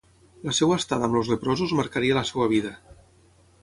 [0.47, 2.77] La seva estada amb els leprosos marcaria la seva vida.